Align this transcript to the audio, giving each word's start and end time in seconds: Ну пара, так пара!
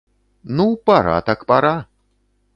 Ну 0.55 0.65
пара, 0.85 1.17
так 1.27 1.39
пара! 1.49 1.75